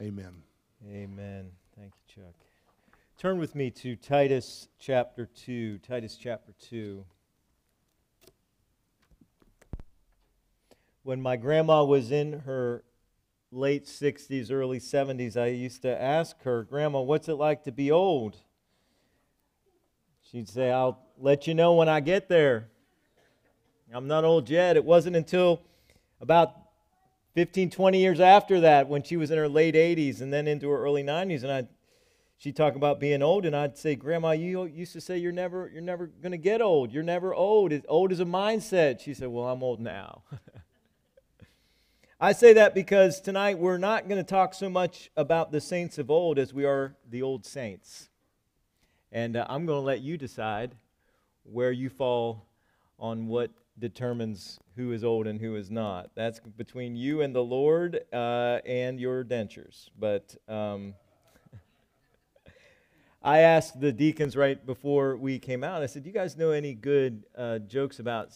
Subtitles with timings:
[0.00, 0.42] Amen.
[0.86, 1.50] Amen.
[1.76, 2.34] Thank you, Chuck.
[3.18, 5.78] Turn with me to Titus chapter 2.
[5.78, 7.04] Titus chapter 2.
[11.04, 12.84] When my grandma was in her
[13.50, 17.90] late 60s, early 70s, I used to ask her, Grandma, what's it like to be
[17.90, 18.38] old?
[20.30, 22.68] She'd say, I'll let you know when I get there.
[23.92, 24.76] I'm not old yet.
[24.76, 25.62] It wasn't until
[26.22, 26.54] about
[27.34, 30.70] 15, 20 years after that when she was in her late 80s and then into
[30.70, 31.42] her early 90s.
[31.42, 31.66] And I,
[32.38, 35.68] she'd talk about being old, and I'd say, Grandma, you used to say you're never,
[35.72, 36.92] you're never going to get old.
[36.92, 37.72] You're never old.
[37.88, 39.00] Old is a mindset.
[39.00, 40.22] She said, Well, I'm old now.
[42.20, 45.98] I say that because tonight we're not going to talk so much about the saints
[45.98, 48.10] of old as we are the old saints.
[49.10, 50.76] And uh, I'm going to let you decide
[51.42, 52.46] where you fall
[52.96, 53.50] on what
[53.82, 56.10] determines who is old and who is not.
[56.14, 59.90] That's between you and the Lord uh, and your dentures.
[59.98, 60.94] But um,
[63.22, 66.52] I asked the deacons right before we came out, I said, Do you guys know
[66.52, 68.30] any good uh, jokes about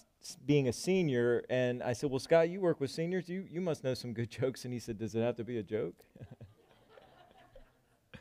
[0.44, 1.44] being a senior?
[1.48, 3.28] And I said, Well, Scott, you work with seniors.
[3.28, 4.64] You, you must know some good jokes.
[4.64, 5.94] And he said, Does it have to be a joke?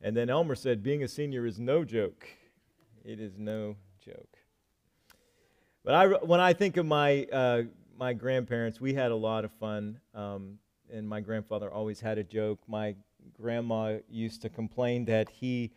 [0.00, 2.24] and then Elmer said, Being a senior is no joke.
[3.04, 4.41] It is no joke.
[5.84, 7.62] But I, when I think of my, uh,
[7.98, 9.98] my grandparents, we had a lot of fun.
[10.14, 10.58] Um,
[10.92, 12.60] and my grandfather always had a joke.
[12.68, 12.94] My
[13.40, 15.72] grandma used to complain that he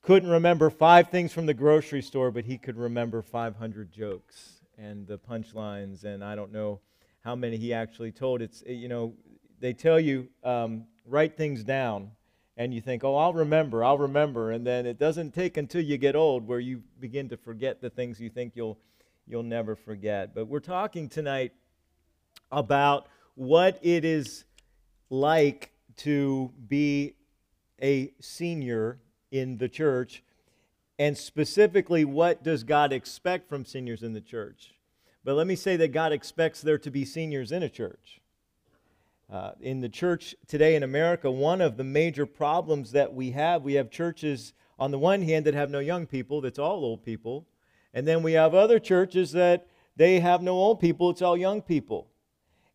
[0.00, 5.06] couldn't remember five things from the grocery store, but he could remember 500 jokes and
[5.06, 6.04] the punchlines.
[6.04, 6.80] And I don't know
[7.22, 8.40] how many he actually told.
[8.40, 9.12] It's, you know,
[9.60, 12.12] they tell you, um, write things down.
[12.58, 14.52] And you think, oh, I'll remember, I'll remember.
[14.52, 17.90] And then it doesn't take until you get old where you begin to forget the
[17.90, 18.78] things you think you'll
[19.26, 20.34] you'll never forget.
[20.34, 21.52] But we're talking tonight
[22.50, 24.44] about what it is
[25.10, 27.14] like to be
[27.82, 28.98] a senior
[29.30, 30.22] in the church
[30.98, 34.74] and specifically what does God expect from seniors in the church.
[35.24, 38.20] But let me say that God expects there to be seniors in a church.
[39.30, 43.62] Uh, in the church today in America, one of the major problems that we have,
[43.62, 47.04] we have churches on the one hand that have no young people, that's all old
[47.04, 47.44] people.
[47.96, 51.62] And then we have other churches that they have no old people, it's all young
[51.62, 52.08] people.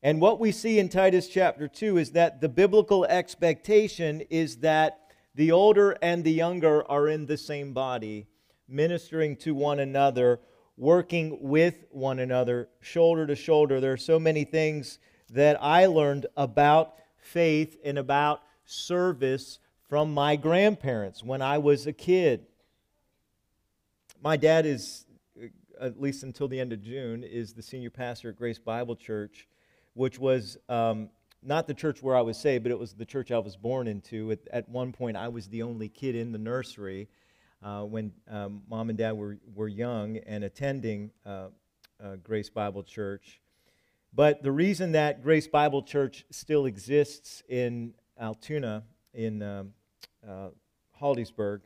[0.01, 4.99] And what we see in Titus chapter 2 is that the biblical expectation is that
[5.35, 8.25] the older and the younger are in the same body,
[8.67, 10.39] ministering to one another,
[10.75, 13.79] working with one another, shoulder to shoulder.
[13.79, 14.97] There are so many things
[15.29, 21.93] that I learned about faith and about service from my grandparents when I was a
[21.93, 22.47] kid.
[24.23, 25.05] My dad is
[25.81, 29.47] at least until the end of June, is the senior pastor at Grace Bible Church,
[29.93, 31.09] which was um,
[31.43, 33.87] not the church where I was saved, but it was the church I was born
[33.87, 34.31] into.
[34.31, 37.09] At, at one point, I was the only kid in the nursery
[37.63, 41.47] uh, when um, mom and dad were, were young and attending uh,
[42.03, 43.41] uh, Grace Bible Church.
[44.13, 49.73] But the reason that Grace Bible Church still exists in Altoona, in um,
[50.27, 50.49] uh,
[50.99, 51.61] Hollidaysburg,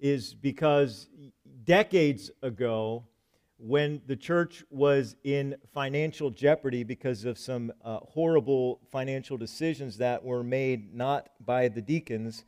[0.00, 1.08] is because
[1.64, 3.04] decades ago,
[3.62, 10.24] when the church was in financial jeopardy because of some uh, horrible financial decisions that
[10.24, 12.44] were made not by the deacons,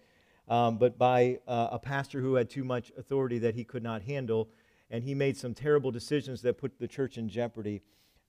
[0.49, 4.03] um, but by uh, a pastor who had too much authority that he could not
[4.03, 4.49] handle.
[4.91, 7.83] And he made some terrible decisions that put the church in jeopardy.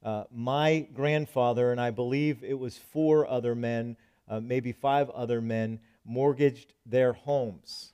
[0.03, 3.95] Uh, my grandfather, and I believe it was four other men,
[4.27, 7.93] uh, maybe five other men, mortgaged their homes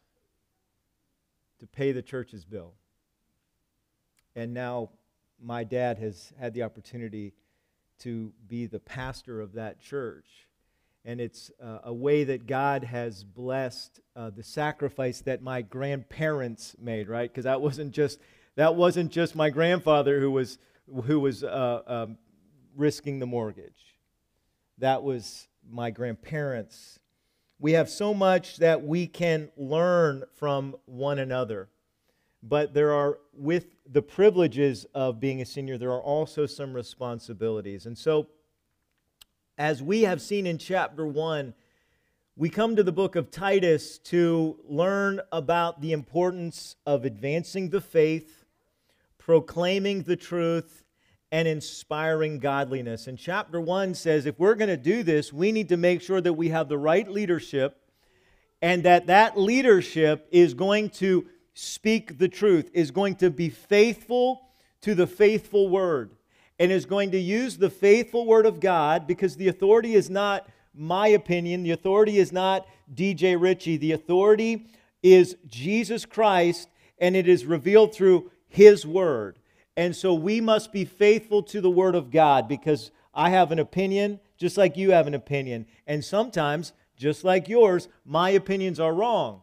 [1.60, 2.74] to pay the church's bill
[4.40, 4.90] and now
[5.42, 7.34] my dad has had the opportunity
[8.00, 10.48] to be the pastor of that church.
[11.06, 16.76] And it's uh, a way that God has blessed uh, the sacrifice that my grandparents
[16.80, 17.30] made, right?
[17.30, 18.20] Because that wasn't just
[18.56, 20.58] that wasn't just my grandfather who was
[21.06, 22.18] who was uh, um,
[22.76, 23.98] risking the mortgage.
[24.78, 27.00] That was my grandparents.
[27.60, 31.70] We have so much that we can learn from one another.
[32.42, 37.86] But there are, with the privileges of being a senior, there are also some responsibilities.
[37.86, 38.28] And so,
[39.58, 41.54] as we have seen in chapter 1,
[42.38, 47.82] we come to the book of Titus to learn about the importance of advancing the
[47.82, 48.46] faith,
[49.18, 50.86] proclaiming the truth,
[51.32, 53.08] and inspiring godliness.
[53.08, 56.22] And chapter 1 says if we're going to do this, we need to make sure
[56.22, 57.78] that we have the right leadership
[58.62, 64.42] and that that leadership is going to speak the truth, is going to be faithful
[64.82, 66.12] to the faithful word,
[66.58, 70.48] and is going to use the faithful word of God because the authority is not
[70.74, 71.64] my opinion.
[71.64, 73.78] The authority is not DJ Ritchie.
[73.78, 74.68] The authority
[75.04, 79.40] is Jesus Christ, and it is revealed through His Word.
[79.78, 83.60] And so we must be faithful to the Word of God because I have an
[83.60, 85.66] opinion just like you have an opinion.
[85.86, 89.42] And sometimes, just like yours, my opinions are wrong.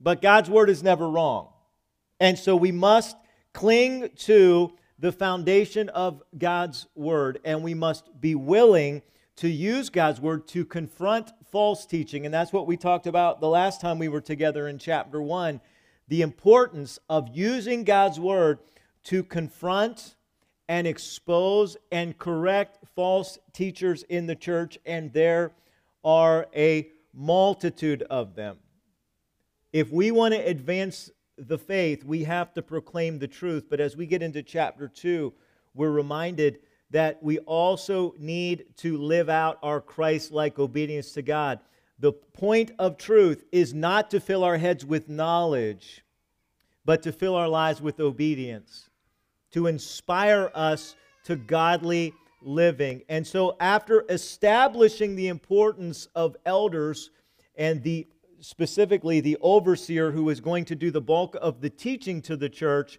[0.00, 1.48] But God's Word is never wrong.
[2.20, 3.16] And so we must
[3.52, 9.02] cling to the foundation of God's Word, and we must be willing
[9.36, 12.24] to use God's word to confront false teaching.
[12.24, 15.60] And that's what we talked about the last time we were together in chapter 1
[16.08, 18.58] the importance of using God's word
[19.04, 20.16] to confront
[20.68, 24.78] and expose and correct false teachers in the church.
[24.86, 25.52] And there
[26.02, 28.56] are a multitude of them.
[29.72, 33.66] If we want to advance the faith, we have to proclaim the truth.
[33.68, 35.32] But as we get into chapter 2,
[35.74, 36.60] we're reminded
[36.90, 41.60] that we also need to live out our Christ like obedience to God.
[41.98, 46.02] The point of truth is not to fill our heads with knowledge,
[46.84, 48.88] but to fill our lives with obedience,
[49.50, 50.94] to inspire us
[51.24, 53.02] to godly living.
[53.08, 57.10] And so, after establishing the importance of elders
[57.56, 58.06] and the
[58.40, 62.48] specifically the overseer who is going to do the bulk of the teaching to the
[62.48, 62.98] church,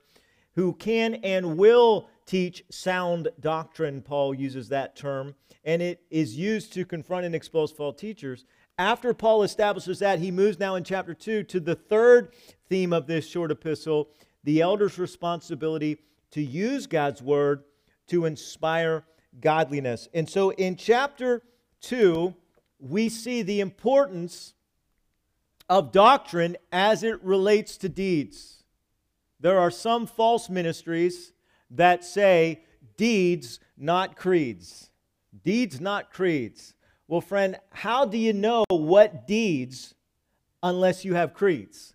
[0.56, 6.74] who can and will teach sound doctrine, Paul uses that term, and it is used
[6.74, 8.45] to confront and expose false teachers.
[8.77, 12.33] After Paul establishes that, he moves now in chapter 2 to the third
[12.69, 14.09] theme of this short epistle
[14.44, 15.97] the elder's responsibility
[16.31, 17.63] to use God's word
[18.07, 19.03] to inspire
[19.41, 20.07] godliness.
[20.13, 21.44] And so in chapter
[21.81, 22.33] 2,
[22.80, 24.53] we see the importance
[25.69, 28.63] of doctrine as it relates to deeds.
[29.39, 31.31] There are some false ministries
[31.71, 32.63] that say
[32.98, 34.89] deeds, not creeds.
[35.44, 36.74] Deeds, not creeds.
[37.07, 39.94] Well, friend, how do you know what deeds
[40.62, 41.94] unless you have creeds?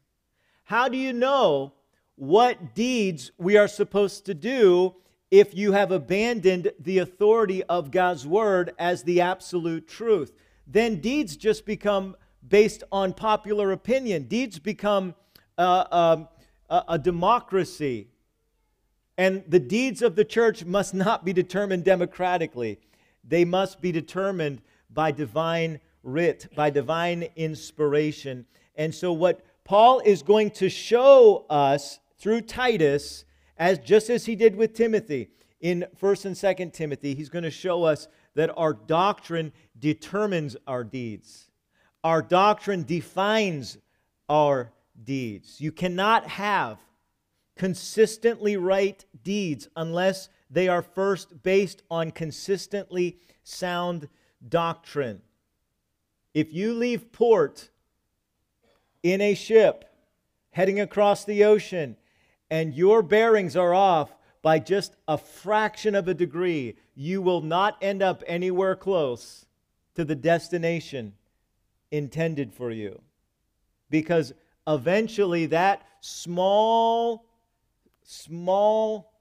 [0.65, 1.75] How do you know
[2.17, 4.95] what deeds we are supposed to do
[5.31, 10.33] if you have abandoned the authority of God's word as the absolute truth?
[10.67, 12.17] Then deeds just become
[12.49, 14.25] based on popular opinion.
[14.25, 15.15] Deeds become
[15.59, 16.29] uh, um,
[16.69, 18.09] a, a democracy.
[19.17, 22.79] And the deeds of the church must not be determined democratically,
[23.27, 24.61] they must be determined
[24.91, 28.47] by divine writ, by divine inspiration.
[28.77, 33.25] And so, what Paul is going to show us through Titus,
[33.57, 35.31] as just as he did with Timothy
[35.61, 40.85] in 1st and 2nd Timothy, he's going to show us that our doctrine determines our
[40.85, 41.51] deeds.
[42.05, 43.79] Our doctrine defines
[44.29, 44.71] our
[45.03, 45.59] deeds.
[45.59, 46.79] You cannot have
[47.57, 54.09] consistently right deeds unless they are first based on consistently sound
[54.47, 55.23] doctrine.
[56.35, 57.71] If you leave port
[59.03, 59.87] in a ship
[60.51, 61.97] heading across the ocean
[62.51, 67.79] and your bearings are off by just a fraction of a degree, you will not
[67.81, 69.47] end up anywhere close
[69.95, 71.15] to the destination
[71.91, 73.01] intended for you.
[73.91, 74.33] Because
[74.67, 77.27] eventually that small
[78.05, 79.13] small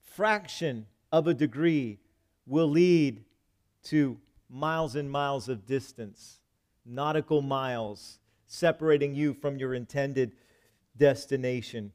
[0.00, 1.98] fraction of a degree
[2.46, 3.24] will lead
[3.82, 6.40] to miles and miles of distance,
[6.86, 10.32] nautical miles, separating you from your intended
[10.96, 11.92] destination.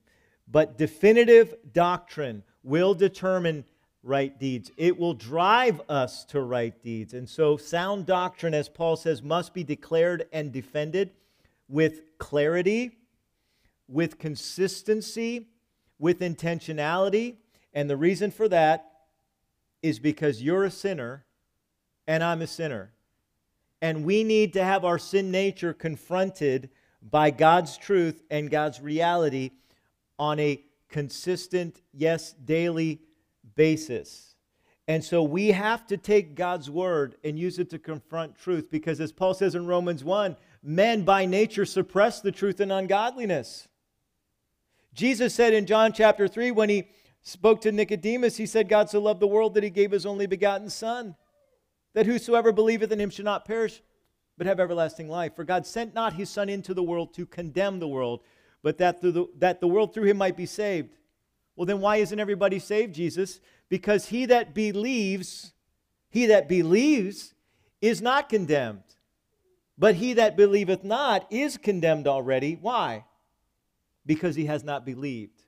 [0.48, 3.66] But definitive doctrine will determine
[4.04, 4.70] right deeds.
[4.76, 7.14] It will drive us to right deeds.
[7.14, 11.12] And so, sound doctrine, as Paul says, must be declared and defended
[11.70, 12.98] with clarity,
[13.88, 15.48] with consistency,
[15.98, 17.36] with intentionality.
[17.74, 18.92] And the reason for that
[19.82, 21.26] is because you're a sinner
[22.06, 22.92] and I'm a sinner.
[23.82, 26.70] And we need to have our sin nature confronted
[27.02, 29.52] by God's truth and God's reality
[30.18, 33.02] on a consistent, yes, daily
[33.56, 34.36] basis.
[34.88, 39.00] And so we have to take God's word and use it to confront truth because,
[39.00, 43.68] as Paul says in Romans 1, men by nature suppress the truth in ungodliness.
[44.94, 46.90] Jesus said in John chapter 3, when he
[47.22, 50.28] spoke to Nicodemus, he said, God so loved the world that he gave his only
[50.28, 51.16] begotten Son,
[51.94, 53.82] that whosoever believeth in him should not perish,
[54.38, 55.36] but have everlasting life.
[55.36, 58.22] For God sent not his Son into the world to condemn the world,
[58.62, 60.98] but that, the, that the world through him might be saved.
[61.56, 63.40] Well, then why isn't everybody saved, Jesus?
[63.70, 65.54] Because he that believes,
[66.10, 67.34] he that believes
[67.82, 68.84] is not condemned.
[69.78, 72.58] But he that believeth not is condemned already.
[72.60, 73.06] Why?
[74.06, 75.44] Because he has not believed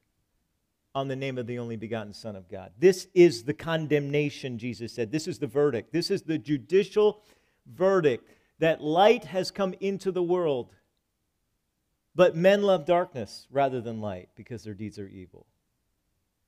[0.93, 2.71] on the name of the only begotten Son of God.
[2.79, 5.11] This is the condemnation, Jesus said.
[5.11, 5.91] This is the verdict.
[5.91, 7.21] This is the judicial
[7.67, 10.71] verdict that light has come into the world,
[12.15, 15.45] but men love darkness rather than light because their deeds are evil.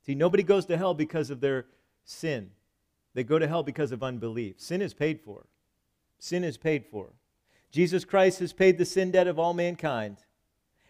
[0.07, 1.65] See, nobody goes to hell because of their
[2.05, 2.51] sin.
[3.13, 4.55] They go to hell because of unbelief.
[4.57, 5.45] Sin is paid for.
[6.17, 7.09] Sin is paid for.
[7.71, 10.19] Jesus Christ has paid the sin debt of all mankind.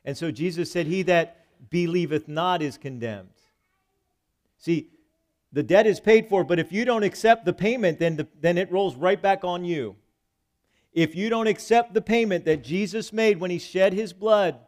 [0.06, 3.30] And so Jesus said, He that believeth not is condemned.
[4.60, 4.90] See,
[5.52, 8.60] the debt is paid for, but if you don't accept the payment, then, the, then
[8.60, 9.96] it rolls right back on you.
[10.94, 14.60] If you don't accept the payment that Jesus made when he shed his blood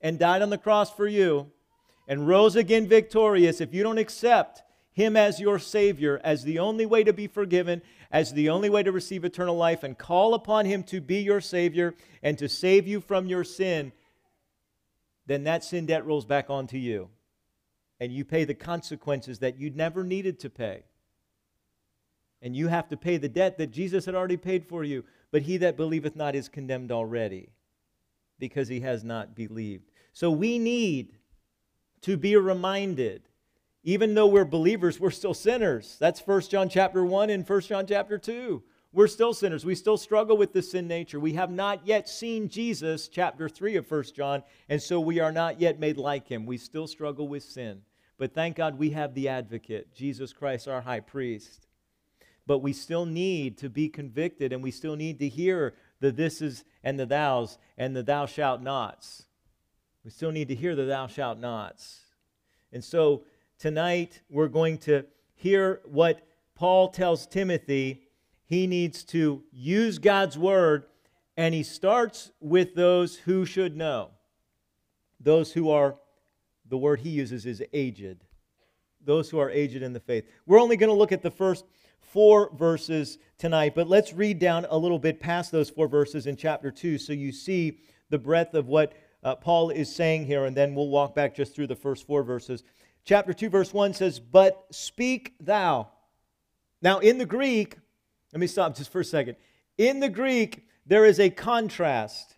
[0.00, 1.50] and died on the cross for you
[2.08, 4.62] and rose again victorious, if you don't accept
[4.98, 8.82] him as your Savior, as the only way to be forgiven, as the only way
[8.82, 12.88] to receive eternal life, and call upon Him to be your Savior and to save
[12.88, 13.92] you from your sin,
[15.24, 17.10] then that sin debt rolls back onto you.
[18.00, 20.82] And you pay the consequences that you never needed to pay.
[22.42, 25.04] And you have to pay the debt that Jesus had already paid for you.
[25.30, 27.50] But he that believeth not is condemned already
[28.40, 29.92] because he has not believed.
[30.12, 31.17] So we need
[32.02, 33.22] to be reminded.
[33.84, 35.96] Even though we're believers we're still sinners.
[36.00, 39.66] That's 1 john chapter 1 and 1 john chapter 2 we're still sinners.
[39.66, 41.20] We still struggle with the sin nature.
[41.20, 45.32] We have not yet seen jesus chapter 3 of 1 john and so we are
[45.32, 46.46] not yet made like him.
[46.46, 47.82] We still struggle with sin.
[48.16, 51.66] But thank god we have the advocate jesus christ our high priest.
[52.46, 56.64] But we still need to be convicted and we still need to hear the thises
[56.82, 59.26] and the thous and the thou shalt nots.
[60.04, 62.00] We still need to hear the thou shalt nots.
[62.72, 63.24] And so
[63.58, 68.02] tonight we're going to hear what Paul tells Timothy
[68.44, 70.84] he needs to use God's word,
[71.36, 74.10] and he starts with those who should know.
[75.20, 75.96] Those who are,
[76.66, 78.24] the word he uses is aged.
[79.04, 80.24] Those who are aged in the faith.
[80.46, 81.66] We're only going to look at the first
[82.00, 86.36] four verses tonight, but let's read down a little bit past those four verses in
[86.36, 90.56] chapter 2 so you see the breadth of what uh, Paul is saying here, and
[90.56, 92.62] then we'll walk back just through the first four verses.
[93.04, 95.88] Chapter 2, verse 1 says, But speak thou.
[96.80, 97.76] Now, in the Greek,
[98.32, 99.36] let me stop just for a second.
[99.76, 102.36] In the Greek, there is a contrast,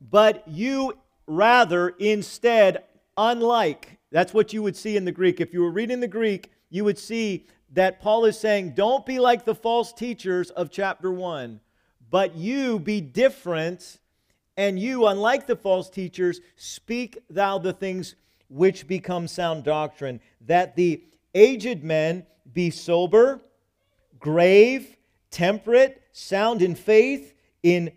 [0.00, 2.84] but you rather instead,
[3.16, 5.40] unlike, that's what you would see in the Greek.
[5.40, 9.20] If you were reading the Greek, you would see that Paul is saying, don't be
[9.20, 11.60] like the false teachers of chapter 1,
[12.10, 13.99] but you be different,
[14.60, 18.14] and you, unlike the false teachers, speak thou the things
[18.48, 21.02] which become sound doctrine, that the
[21.34, 23.40] aged men be sober,
[24.18, 24.98] grave,
[25.30, 27.90] temperate, sound in faith, in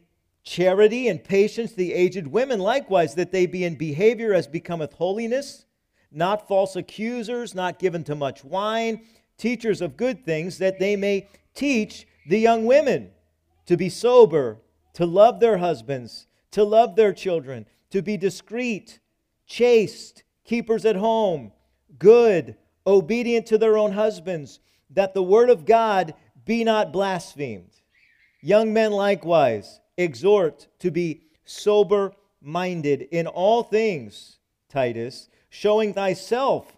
[0.45, 5.65] charity and patience, the aged women likewise, that they be in behavior as becometh holiness,
[6.13, 9.01] not false accusers, not given to much wine
[9.37, 13.11] teachers of good things, that they may teach the young women
[13.65, 14.59] to be sober,
[14.93, 18.99] to love their husbands, to love their children, to be discreet,
[19.45, 21.51] chaste, keepers at home,
[21.99, 22.55] good,
[22.87, 26.13] obedient to their own husbands, that the word of God
[26.45, 27.71] be not blasphemed.
[28.41, 36.77] Young men likewise exhort to be sober minded in all things, Titus, showing thyself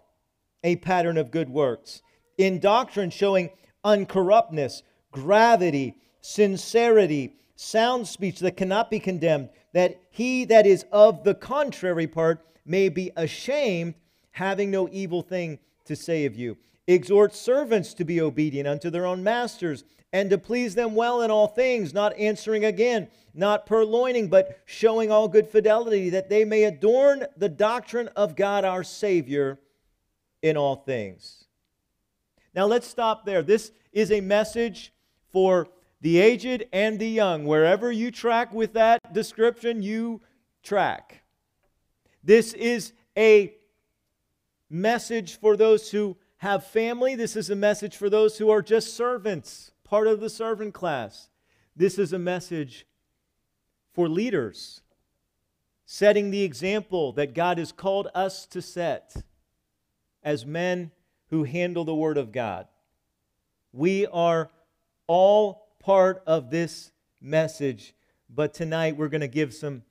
[0.62, 2.02] a pattern of good works
[2.38, 3.50] in doctrine showing
[3.84, 11.34] uncorruptness, gravity, sincerity, sound speech that cannot be condemned, that he that is of the
[11.34, 13.92] contrary part may be ashamed,
[14.30, 16.56] having no evil thing to say of you.
[16.86, 21.30] Exhort servants to be obedient unto their own masters, and to please them well in
[21.30, 26.64] all things, not answering again, not purloining, but showing all good fidelity, that they may
[26.64, 29.58] adorn the doctrine of God our Savior
[30.40, 31.44] in all things.
[32.54, 33.42] Now let's stop there.
[33.42, 34.94] This is a message
[35.30, 35.68] for
[36.00, 37.44] the aged and the young.
[37.44, 40.20] Wherever you track with that description, you
[40.62, 41.22] track.
[42.22, 43.54] This is a
[44.68, 47.14] message for those who have family.
[47.14, 51.28] This is a message for those who are just servants, part of the servant class.
[51.74, 52.86] This is a message
[53.92, 54.82] for leaders.
[55.86, 59.14] setting the example that God has called us to set
[60.22, 60.90] as men
[61.30, 62.66] who handle the Word of God.
[63.72, 64.50] We are
[65.06, 66.90] all part of this
[67.20, 67.94] message,
[68.28, 69.84] but tonight we're going to give some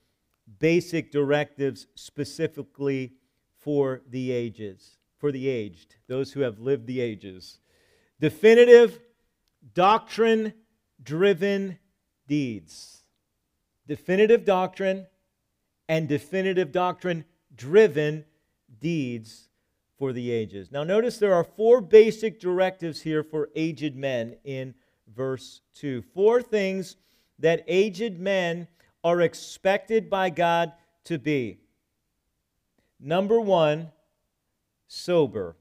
[0.59, 3.13] basic directives specifically
[3.61, 7.59] for the ages, for the aged, those who have lived the ages.
[8.19, 8.99] Definitive,
[9.73, 10.53] doctrine
[11.01, 11.79] driven
[12.27, 13.03] deeds.
[13.87, 15.07] Definitive doctrine
[15.87, 17.23] and definitive doctrine
[17.55, 18.25] driven
[18.81, 19.47] deeds
[19.97, 20.73] for the ages.
[20.73, 24.75] Now, notice there are four basic directives here for aged men in
[25.15, 26.01] verse 2.
[26.13, 26.97] Four things
[27.39, 28.67] that aged men
[29.03, 30.73] are expected by God
[31.05, 31.59] to be.
[32.99, 33.91] Number one,
[34.87, 35.55] sober.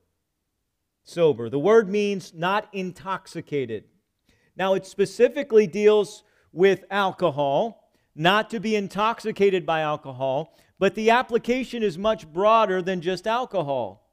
[1.04, 1.50] Sober.
[1.50, 3.84] The word means not intoxicated.
[4.56, 11.82] Now, it specifically deals with alcohol, not to be intoxicated by alcohol, but the application
[11.82, 14.10] is much broader than just alcohol.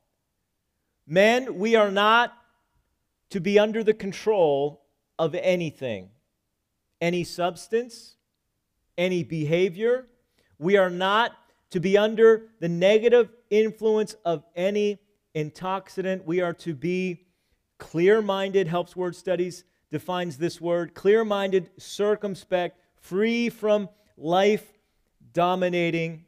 [1.07, 2.33] Men, we are not
[3.29, 4.80] to be under the control
[5.21, 6.09] of anything,
[6.99, 8.15] any substance,
[8.97, 10.07] any behavior.
[10.57, 11.33] We are not
[11.69, 14.97] to be under the negative influence of any
[15.35, 16.25] intoxicant.
[16.25, 17.27] We are to be
[17.77, 24.65] clear minded, helps word studies defines this word clear minded, circumspect, free from life
[25.33, 26.25] dominating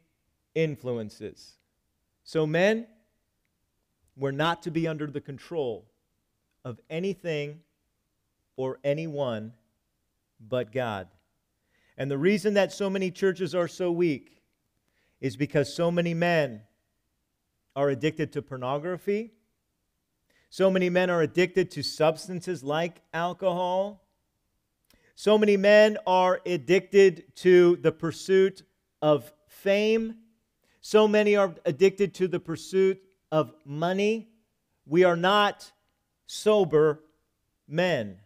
[0.54, 1.54] influences.
[2.22, 2.86] So, men,
[4.16, 5.90] we're not to be under the control
[6.64, 7.60] of anything
[8.56, 9.52] or anyone
[10.40, 11.08] but God.
[11.96, 14.42] And the reason that so many churches are so weak
[15.20, 16.62] is because so many men
[17.76, 19.32] are addicted to pornography
[20.54, 24.04] so many men are addicted to substances like alcohol.
[25.16, 28.62] So many men are addicted to the pursuit
[29.02, 30.14] of fame.
[30.80, 34.28] So many are addicted to the pursuit of money.
[34.86, 35.72] We are not
[36.26, 37.02] sober
[37.66, 38.18] men.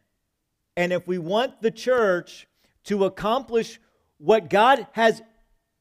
[0.78, 2.46] And if we want the church
[2.84, 3.80] to accomplish
[4.18, 5.20] what God has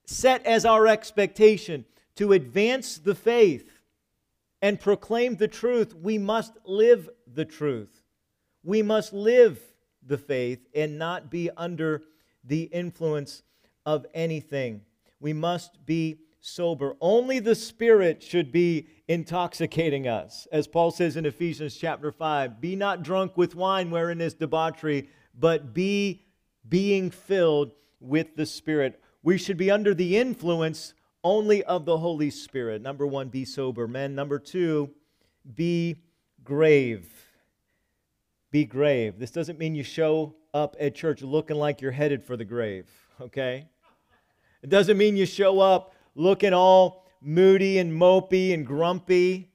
[0.08, 3.80] set as our expectation, to advance the faith,
[4.60, 8.02] and proclaim the truth, we must live the truth.
[8.64, 9.62] We must live
[10.02, 12.02] the faith and not be under
[12.44, 13.44] the influence
[13.86, 14.82] of anything.
[15.20, 16.96] We must be sober.
[17.02, 20.48] Only the Spirit should be intoxicating us.
[20.52, 25.10] As Paul says in Ephesians chapter 5 Be not drunk with wine wherein is debauchery,
[25.38, 26.26] but be
[26.68, 29.02] being filled with the Spirit.
[29.24, 32.82] We should be under the influence only of the Holy Spirit.
[32.82, 34.16] Number one, be sober, men.
[34.16, 34.92] Number two,
[35.56, 35.98] be
[36.44, 37.10] grave.
[38.52, 39.20] Be grave.
[39.20, 42.90] This doesn't mean you show up at church looking like you're headed for the grave,
[43.20, 43.68] okay?
[44.64, 49.50] It doesn't mean you show up looking all moody and mopey and grumpy,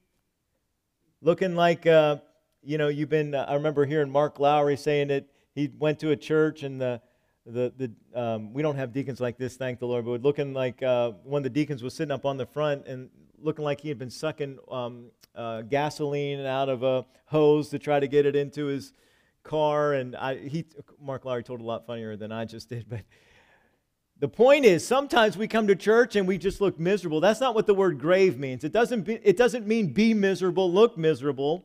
[1.20, 2.16] looking like, uh,
[2.62, 3.35] you know, you've been.
[3.35, 7.03] Uh, I remember hearing Mark Lowry saying that he went to a church and the
[7.44, 10.81] the, the um, we don't have deacons like this, thank the Lord, but looking like
[10.83, 13.88] uh, one of the deacons was sitting up on the front and looking like he
[13.88, 18.37] had been sucking um, uh, gasoline out of a hose to try to get it
[18.37, 18.92] into his
[19.42, 19.94] car.
[19.94, 20.64] And I, he,
[21.01, 23.01] Mark Lowry told a lot funnier than I just did, but
[24.22, 27.18] the point is, sometimes we come to church and we just look miserable.
[27.18, 28.62] That's not what the word grave means.
[28.62, 31.64] It doesn't, be, it doesn't mean be miserable, look miserable,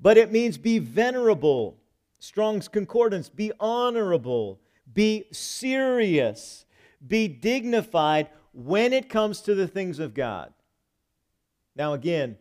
[0.00, 1.78] but it means be venerable
[2.18, 4.58] Strong's Concordance be honorable,
[4.92, 6.64] be serious,
[7.06, 10.52] be dignified when it comes to the things of God.
[11.76, 12.36] Now, again,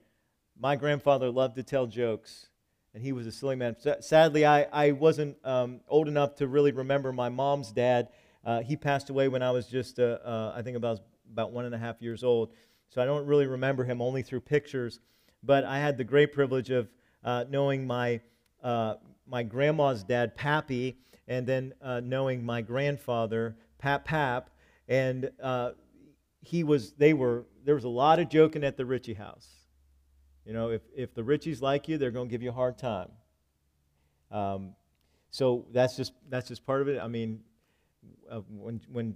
[0.60, 2.48] my grandfather loved to tell jokes,
[2.96, 3.76] and he was a silly man.
[4.00, 8.10] Sadly, I, I wasn't um, old enough to really remember my mom's dad.
[8.48, 11.66] Uh, he passed away when I was just, uh, uh, I think, about, about one
[11.66, 12.54] and a half years old.
[12.88, 15.02] So I don't really remember him only through pictures.
[15.44, 16.90] But I had the great privilege of
[17.26, 18.22] uh, knowing my
[18.64, 18.96] uh,
[19.28, 24.50] my grandma's dad, Pappy, and then knowing my grandfather, Pap Pap,
[24.88, 25.30] and
[26.42, 26.94] he was.
[26.94, 27.46] They were.
[27.66, 29.48] There was a lot of joking at the Ritchie house.
[30.46, 32.78] You know, if if the Ritchies like you, they're going to give you a hard
[32.78, 33.10] time.
[34.32, 34.76] Um,
[35.30, 37.00] so that's just that's just part of it.
[37.00, 37.42] I mean,
[38.30, 39.16] uh, when when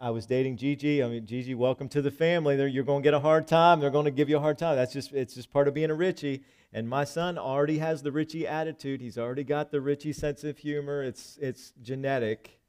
[0.00, 1.02] I was dating Gigi.
[1.02, 2.56] I mean, Gigi, welcome to the family.
[2.56, 3.80] They're, you're going to get a hard time.
[3.80, 4.76] They're going to give you a hard time.
[4.76, 6.44] That's just it's just part of being a Ritchie.
[6.72, 9.00] And my son already has the Ritchie attitude.
[9.00, 11.02] He's already got the Ritchie sense of humor.
[11.02, 12.60] It's, it's genetic.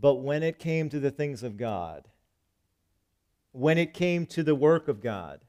[0.00, 2.08] But when it came to the things of God,
[3.52, 5.40] when it came to the work of God,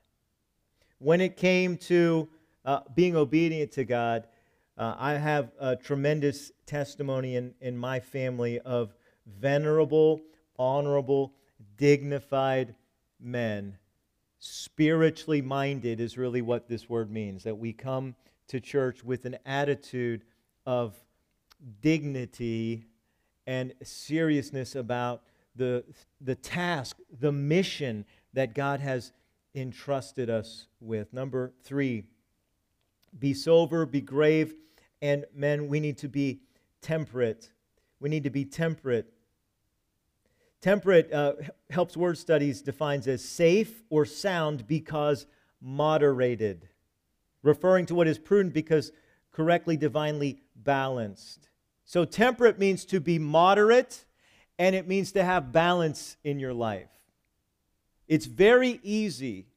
[0.98, 2.28] when it came to
[2.66, 4.28] uh, being obedient to God,
[4.80, 8.96] uh, I have a tremendous testimony in, in my family of
[9.28, 10.22] venerable,
[10.58, 11.34] honorable,
[11.76, 12.74] dignified
[13.20, 13.78] men.
[14.40, 18.16] Spiritually minded is really what this word means, that we come
[18.48, 20.24] to church with an attitude
[20.66, 20.96] of
[21.82, 22.86] dignity
[23.46, 25.24] and seriousness about
[25.58, 25.84] the,
[26.22, 29.12] the task, the mission that God has
[29.54, 31.12] entrusted us with.
[31.12, 32.06] Number three,
[33.18, 34.54] be sober, be grave,
[35.02, 36.42] and men, we need to be
[36.82, 37.52] temperate.
[38.00, 39.14] We need to be temperate.
[40.62, 41.34] Temperate, uh,
[41.70, 45.26] helps word studies defines as safe or sound because
[45.62, 46.68] moderated,
[47.44, 48.92] referring to what is prudent because
[49.32, 51.50] correctly, divinely balanced.
[51.86, 54.06] So, temperate means to be moderate
[54.58, 56.90] and it means to have balance in your life.
[58.08, 59.48] It's very easy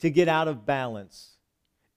[0.00, 1.31] to get out of balance.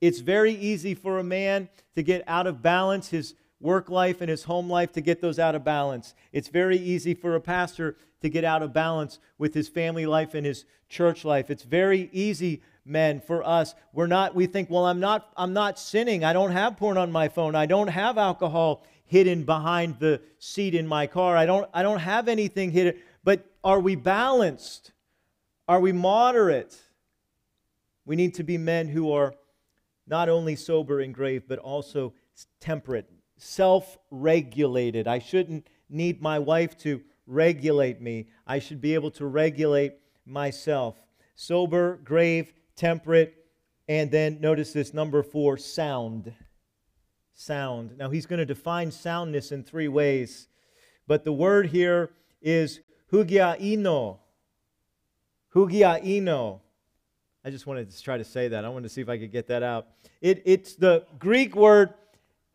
[0.01, 4.29] It's very easy for a man to get out of balance, his work life and
[4.29, 6.13] his home life to get those out of balance.
[6.31, 10.33] It's very easy for a pastor to get out of balance with his family life
[10.33, 11.49] and his church life.
[11.49, 13.73] It's very easy, men, for us.
[13.93, 16.23] We're not we think, "Well, I'm not I'm not sinning.
[16.23, 17.55] I don't have porn on my phone.
[17.55, 21.37] I don't have alcohol hidden behind the seat in my car.
[21.37, 24.91] I don't I don't have anything hidden." But are we balanced?
[25.67, 26.79] Are we moderate?
[28.05, 29.33] We need to be men who are
[30.07, 32.13] not only sober and grave, but also
[32.59, 35.07] temperate, self regulated.
[35.07, 39.93] I shouldn't need my wife to regulate me, I should be able to regulate
[40.25, 40.95] myself.
[41.35, 43.33] Sober, grave, temperate,
[43.87, 46.33] and then notice this number four sound.
[47.33, 47.97] Sound.
[47.97, 50.47] Now he's going to define soundness in three ways,
[51.07, 52.79] but the word here is
[53.11, 54.19] hugiaino.
[55.53, 56.61] Hugiaino.
[57.45, 58.65] I just wanted to try to say that.
[58.65, 59.89] I wanted to see if I could get that out.
[60.19, 61.93] It, it's the Greek word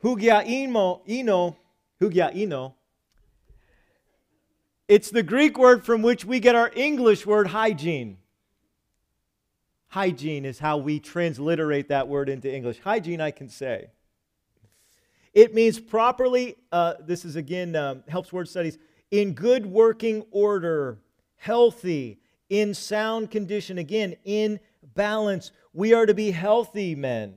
[0.02, 1.56] hugiaino, ino,
[2.00, 2.74] hugiaino.
[4.88, 8.18] It's the Greek word from which we get our English word hygiene.
[9.86, 12.80] Hygiene is how we transliterate that word into English.
[12.80, 13.90] Hygiene, I can say.
[15.32, 18.76] It means properly, uh, this is again, um, helps word studies,
[19.12, 20.98] in good working order,
[21.36, 23.78] healthy, in sound condition.
[23.78, 24.58] Again, in
[24.94, 25.52] balance.
[25.72, 27.34] We are to be healthy men.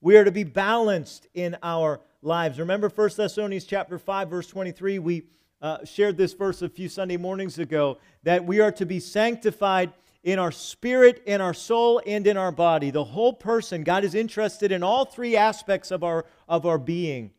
[0.00, 2.58] We are to be balanced in our lives.
[2.58, 5.22] Remember 1 Thessalonians chapter 5 verse 23 we
[5.60, 9.92] uh, shared this verse a few Sunday mornings ago that we are to be sanctified
[10.24, 12.90] in our spirit, in our soul, and in our body.
[12.90, 17.30] The whole person, God is interested in all three aspects of our, of our being.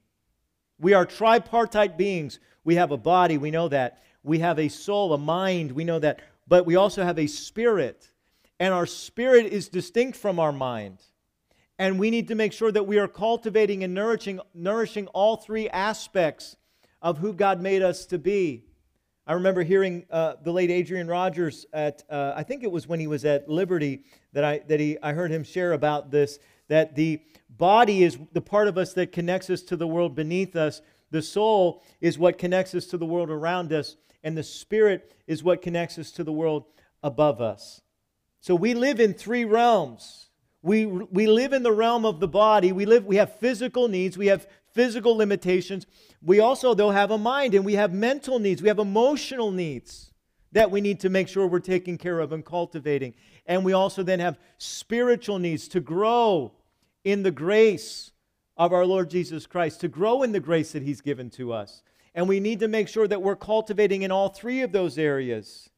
[0.79, 2.39] We are tripartite beings.
[2.63, 4.03] We have a body, we know that.
[4.23, 6.21] We have a soul, a mind, we know that.
[6.47, 8.09] But we also have a spirit
[8.63, 10.97] and our spirit is distinct from our mind.
[11.77, 15.67] And we need to make sure that we are cultivating and nourishing, nourishing all three
[15.67, 16.55] aspects
[17.01, 18.63] of who God made us to be.
[19.27, 23.01] I remember hearing uh, the late Adrian Rogers at, uh, I think it was when
[23.01, 26.95] he was at Liberty, that, I, that he, I heard him share about this that
[26.95, 30.81] the body is the part of us that connects us to the world beneath us,
[31.11, 35.43] the soul is what connects us to the world around us, and the spirit is
[35.43, 36.63] what connects us to the world
[37.03, 37.81] above us.
[38.43, 40.27] So we live in three realms.
[40.61, 42.73] We, we live in the realm of the body.
[42.73, 44.17] We, live, we have physical needs.
[44.17, 45.85] We have physical limitations.
[46.21, 48.61] We also, though, have a mind and we have mental needs.
[48.61, 50.11] We have emotional needs
[50.51, 53.13] that we need to make sure we're taking care of and cultivating.
[53.45, 56.51] And we also then have spiritual needs to grow
[57.05, 58.11] in the grace
[58.57, 61.81] of our Lord Jesus Christ, to grow in the grace that He's given to us.
[62.13, 65.69] And we need to make sure that we're cultivating in all three of those areas.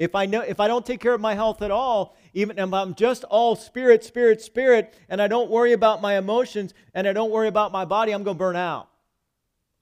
[0.00, 2.72] If I know if I don't take care of my health at all, even if
[2.72, 7.12] I'm just all spirit, spirit, spirit, and I don't worry about my emotions and I
[7.12, 8.88] don't worry about my body, I'm going to burn out.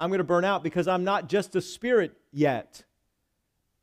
[0.00, 2.82] I'm going to burn out because I'm not just a spirit yet.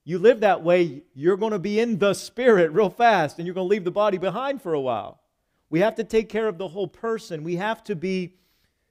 [0.04, 3.56] You live that way, you're going to be in the spirit real fast and you're
[3.56, 5.22] going to leave the body behind for a while.
[5.70, 7.46] We have to take care of the whole person.
[7.46, 8.36] We have to be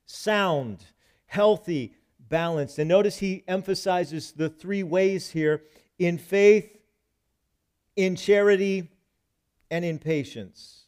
[0.07, 0.87] sound,
[1.27, 2.79] healthy, balanced.
[2.79, 5.63] And notice he emphasizes the three ways here
[5.99, 6.71] in faith,
[7.97, 8.91] in charity,
[9.71, 10.85] and in patience.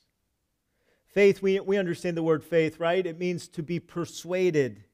[1.08, 3.06] Faith, we, we understand the word faith, right?
[3.06, 4.84] It means to be persuaded,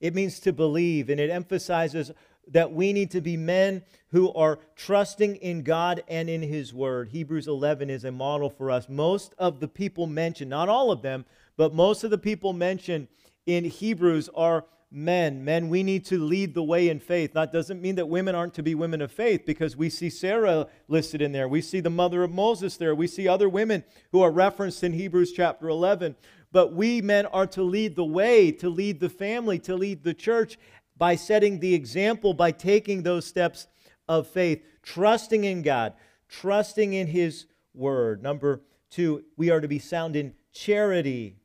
[0.00, 2.12] it means to believe, and it emphasizes
[2.48, 7.10] that we need to be men who are trusting in God and in His Word.
[7.10, 8.88] Hebrews 11 is a model for us.
[8.88, 11.24] Most of the people mentioned, not all of them,
[11.56, 13.08] but most of the people mentioned
[13.46, 15.44] in Hebrews are men.
[15.44, 17.32] Men, we need to lead the way in faith.
[17.32, 20.66] That doesn't mean that women aren't to be women of faith because we see Sarah
[20.88, 21.48] listed in there.
[21.48, 22.94] We see the mother of Moses there.
[22.94, 26.16] We see other women who are referenced in Hebrews chapter 11.
[26.52, 30.14] But we men are to lead the way, to lead the family, to lead the
[30.14, 30.58] church
[30.96, 33.68] by setting the example, by taking those steps
[34.08, 35.94] of faith, trusting in God,
[36.28, 38.22] trusting in His word.
[38.22, 41.39] Number two, we are to be sound in charity.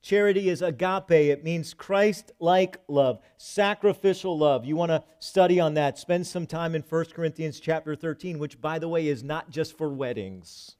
[0.00, 1.10] Charity is agape.
[1.10, 4.64] It means Christ like love, sacrificial love.
[4.64, 5.98] You want to study on that.
[5.98, 9.76] Spend some time in 1 Corinthians chapter 13, which, by the way, is not just
[9.76, 10.76] for weddings.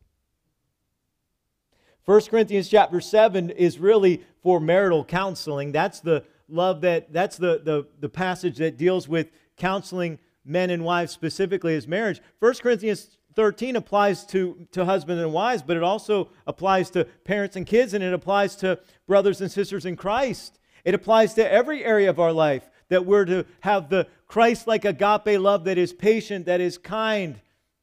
[2.04, 5.72] 1 Corinthians chapter 7 is really for marital counseling.
[5.72, 10.84] That's the love that, that's the, the, the passage that deals with counseling men and
[10.84, 12.22] wives specifically as marriage.
[12.38, 17.54] 1 Corinthians 13 applies to, to husbands and wives, but it also applies to parents
[17.54, 20.58] and kids, and it applies to brothers and sisters in Christ.
[20.84, 24.84] It applies to every area of our life that we're to have the Christ like
[24.84, 27.40] agape love that is patient, that is kind,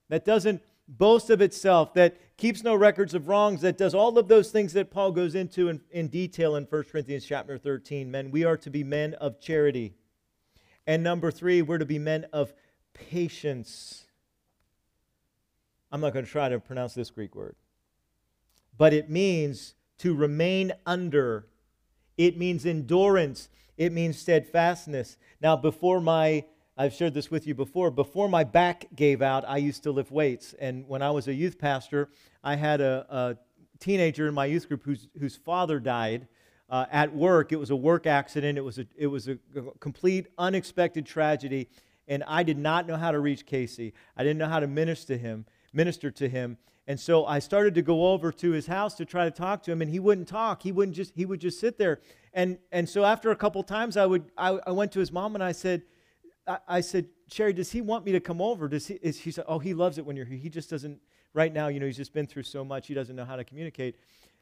[0.09, 4.27] that doesn't boast of itself, that keeps no records of wrongs, that does all of
[4.27, 8.11] those things that Paul goes into in, in detail in 1 Corinthians chapter 13.
[8.11, 9.93] Men, we are to be men of charity.
[10.85, 12.53] And number three, we're to be men of
[12.93, 14.04] patience.
[15.95, 17.55] I'm not going to try to pronounce this Greek word.
[18.77, 21.47] But it means to remain under,
[22.17, 25.15] it means endurance, it means steadfastness.
[25.39, 26.43] Now, before my
[26.77, 27.91] I've shared this with you before.
[27.91, 30.53] Before my back gave out, I used to lift weights.
[30.59, 32.09] And when I was a youth pastor,
[32.43, 33.37] I had a, a
[33.79, 36.27] teenager in my youth group whose, whose father died
[36.69, 37.53] uh, at work.
[37.53, 39.37] It was a work accident, it was a, it was a
[39.79, 41.69] complete unexpected tragedy.
[42.09, 45.15] And I did not know how to reach Casey, I didn't know how to minister
[45.15, 46.57] to him minister to him.
[46.87, 49.71] And so I started to go over to his house to try to talk to
[49.71, 50.61] him, and he wouldn't talk.
[50.61, 51.99] He wouldn't just he would just sit there.
[52.33, 55.35] And and so after a couple times, I would I, I went to his mom
[55.35, 55.83] and I said,
[56.47, 58.67] I, I, said, Sherry, does he want me to come over?
[58.67, 58.95] Does he?
[59.01, 60.37] Is, he said, oh, he loves it when you're here.
[60.37, 60.99] He just doesn't
[61.33, 61.69] right now.
[61.69, 62.87] You know, he's just been through so much.
[62.87, 63.95] He doesn't know how to communicate.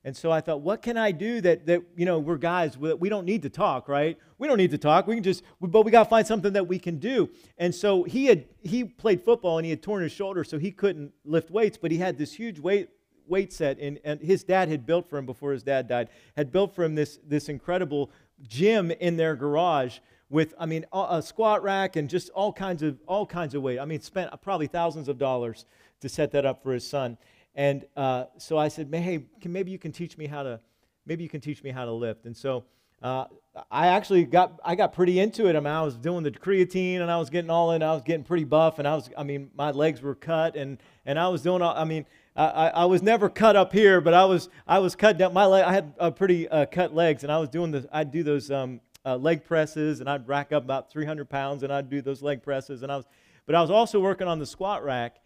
[0.06, 3.08] And so I thought, what can I do that, that you know, we're guys, we
[3.08, 4.18] don't need to talk, right?
[4.38, 5.08] We don't need to talk.
[5.08, 7.30] We can just, but we got to find something that we can do.
[7.58, 10.72] And so he had, he played football and he had torn his shoulder, so he
[10.72, 12.90] couldn't lift weights, but he had this huge weight,
[13.28, 13.80] weight set.
[13.80, 16.84] And, and his dad had built for him before his dad died, had built for
[16.84, 18.12] him this, this incredible
[18.42, 23.00] gym in their garage with, I mean, a squat rack and just all kinds of,
[23.08, 23.80] all kinds of weight.
[23.80, 25.66] I mean, spent probably thousands of dollars
[26.02, 27.18] to set that up for his son.
[27.56, 30.60] And uh, so I said, hey, can, maybe you can teach me how to,
[31.06, 32.26] maybe you can teach me how to lift.
[32.26, 32.66] And so
[33.02, 33.26] uh,
[33.70, 35.56] I actually got, I got pretty into it.
[35.56, 37.84] I mean, I was doing the creatine and I was getting all in.
[37.84, 40.80] I was getting pretty buff, and I was, I mean, my legs were cut, and
[41.06, 41.76] and I was doing all.
[41.76, 45.18] I mean, I, I was never cut up here, but I was, I was cut
[45.18, 45.34] down.
[45.34, 48.12] My leg, I had a pretty uh, cut legs, and I was doing the, I'd
[48.12, 51.90] do those um, uh, leg presses, and I'd rack up about 300 pounds, and I'd
[51.90, 53.06] do those leg presses, and I was,
[53.46, 55.18] but I was also working on the squat rack,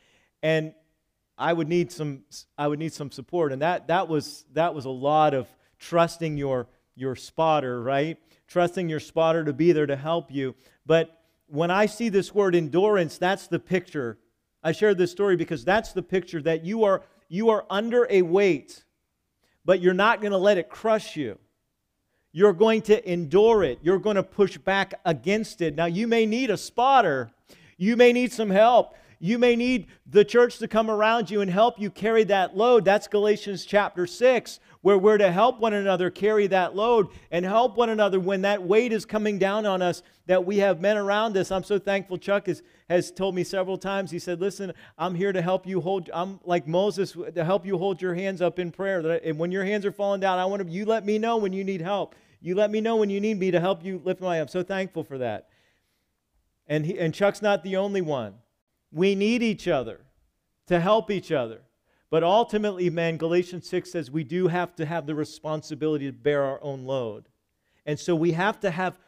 [0.43, 0.73] and
[1.37, 2.23] I would need some
[2.57, 5.47] I would need some support and that that was that was a lot of
[5.79, 8.17] trusting your your spotter, right?
[8.47, 10.55] Trusting your spotter to be there to help you.
[10.85, 14.17] But when I see this word endurance, that's the picture.
[14.63, 18.21] I shared this story because that's the picture that you are you are under a
[18.21, 18.83] weight,
[19.65, 21.37] but you're not going to let it crush you.
[22.31, 23.79] You're going to endure it.
[23.81, 25.75] You're going to push back against it.
[25.75, 27.31] Now you may need a spotter.
[27.77, 28.95] You may need some help.
[29.19, 32.85] You may need the church to come around you and help you carry that load.
[32.85, 37.77] That's Galatians chapter 6, where we're to help one another carry that load and help
[37.77, 41.35] one another when that weight is coming down on us, that we have men around
[41.35, 41.51] us.
[41.51, 44.11] I'm so thankful Chuck has, has told me several times.
[44.11, 47.77] He said, Listen, I'm here to help you hold, I'm like Moses, to help you
[47.77, 48.99] hold your hands up in prayer.
[49.23, 51.53] And when your hands are falling down, I want to, you let me know when
[51.53, 52.13] you need help.
[52.39, 54.49] You let me know when you need me to help you lift my up.
[54.51, 55.49] So thankful for that.
[56.67, 58.35] And, he, and Chuck's not the only one.
[58.91, 60.01] We need each other
[60.67, 61.61] to help each other.
[62.09, 66.43] But ultimately, man, Galatians 6 says we do have to have the responsibility to bear
[66.43, 67.25] our own load.
[67.85, 68.99] And so we have to have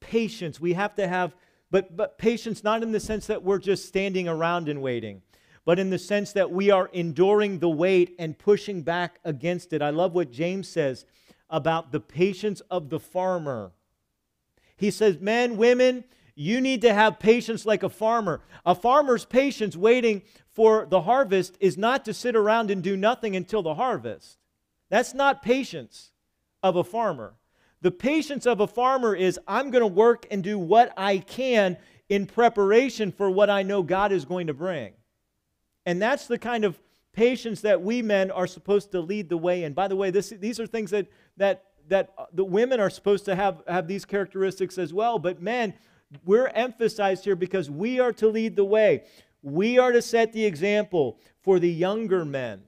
[0.00, 0.60] patience.
[0.60, 1.34] We have to have,
[1.70, 5.22] but, but patience not in the sense that we're just standing around and waiting,
[5.64, 9.82] but in the sense that we are enduring the weight and pushing back against it.
[9.82, 11.04] I love what James says
[11.48, 13.72] about the patience of the farmer.
[14.76, 16.04] He says, Men, women,
[16.40, 18.40] you need to have patience like a farmer.
[18.64, 23.36] A farmer's patience waiting for the harvest is not to sit around and do nothing
[23.36, 24.38] until the harvest.
[24.88, 26.12] That's not patience
[26.62, 27.34] of a farmer.
[27.82, 31.76] The patience of a farmer is I'm going to work and do what I can
[32.08, 34.94] in preparation for what I know God is going to bring.
[35.84, 36.80] And that's the kind of
[37.12, 39.74] patience that we men are supposed to lead the way in.
[39.74, 43.26] By the way, this, these are things that, that, that uh, the women are supposed
[43.26, 45.18] to have, have these characteristics as well.
[45.18, 45.74] But men,
[46.24, 49.04] we're emphasized here because we are to lead the way.
[49.42, 52.62] We are to set the example for the younger men.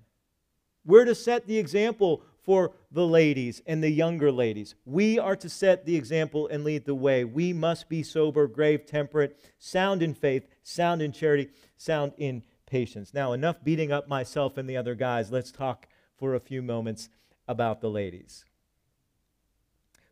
[0.84, 4.74] We're to set the example for the ladies and the younger ladies.
[4.84, 7.24] We are to set the example and lead the way.
[7.24, 13.14] We must be sober, grave, temperate, sound in faith, sound in charity, sound in patience.
[13.14, 15.30] Now, enough beating up myself and the other guys.
[15.30, 17.08] Let's talk for a few moments
[17.46, 18.44] about the ladies.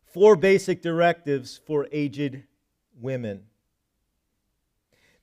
[0.05, 2.43] Four basic directives for aged
[3.01, 3.43] women.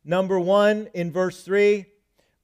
[0.05, 1.87] Number one, in verse 3,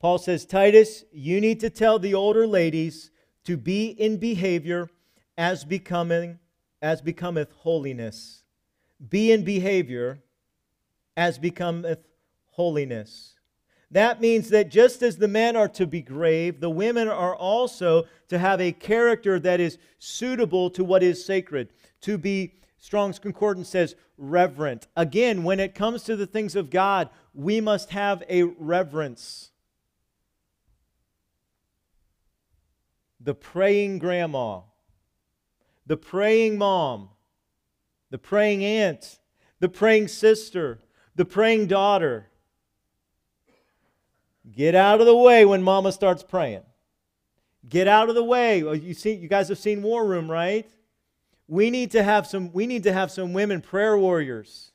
[0.00, 3.10] Paul says, Titus, you need to tell the older ladies
[3.44, 4.90] to be in behavior
[5.36, 6.38] as becoming
[6.82, 8.42] as becometh holiness.
[9.08, 10.22] Be in behavior
[11.16, 12.00] as becometh
[12.50, 13.34] holiness.
[13.90, 18.04] That means that just as the men are to be grave, the women are also
[18.28, 23.70] to have a character that is suitable to what is sacred, to be, Strong's Concordance
[23.70, 24.88] says, reverent.
[24.94, 29.52] Again, when it comes to the things of God, we must have a reverence.
[33.18, 34.60] The praying grandma,
[35.86, 37.08] the praying mom,
[38.10, 39.18] the praying aunt,
[39.60, 40.78] the praying sister,
[41.16, 42.26] the praying daughter.
[44.52, 46.64] Get out of the way when mama starts praying.
[47.66, 48.58] Get out of the way.
[48.58, 50.68] You see, you guys have seen War Room, right?
[51.46, 54.72] We need to have some, we need to have some women prayer warriors.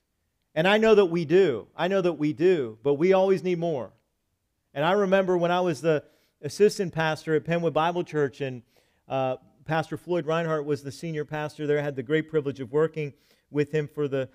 [0.55, 1.67] And I know that we do.
[1.75, 3.91] I know that we do, but we always need more.
[4.73, 6.03] And I remember when I was the
[6.41, 8.61] assistant pastor at Penwood Bible Church, and
[9.07, 11.79] uh, Pastor Floyd Reinhardt was the senior pastor there.
[11.79, 13.13] I had the great privilege of working
[13.51, 14.29] with him for the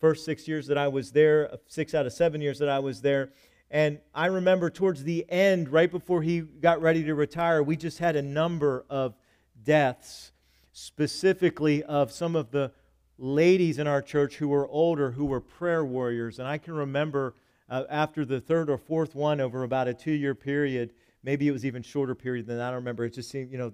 [0.00, 2.78] first six years that I was there, uh, six out of seven years that I
[2.78, 3.32] was there.
[3.70, 7.98] And I remember towards the end, right before he got ready to retire, we just
[7.98, 9.16] had a number of
[9.62, 10.32] deaths,
[10.74, 12.72] specifically of some of the
[13.16, 16.40] ladies in our church who were older, who were prayer warriors.
[16.40, 17.36] And I can remember
[17.70, 21.52] uh, after the third or fourth one over about a two year period, maybe it
[21.52, 22.64] was even shorter period than that.
[22.64, 23.04] I don't remember.
[23.04, 23.72] It just seemed, you know,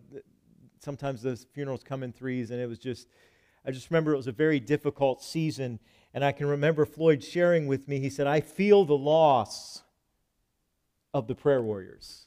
[0.79, 3.09] sometimes those funerals come in threes, and it was just,
[3.65, 5.81] I just remember it was a very difficult season.
[6.13, 9.85] And I can remember Floyd sharing with me, he said, I feel the loss
[11.15, 12.27] of the prayer warriors.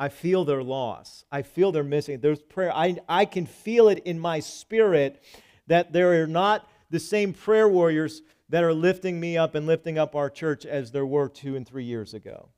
[0.00, 1.26] I feel their loss.
[1.30, 2.20] I feel they're missing.
[2.20, 2.74] There's prayer.
[2.74, 5.22] I, I can feel it in my spirit
[5.66, 9.98] that there are not the same prayer warriors that are lifting me up and lifting
[9.98, 12.48] up our church as there were two and three years ago.